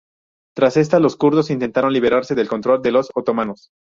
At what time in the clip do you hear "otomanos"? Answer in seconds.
3.13-3.69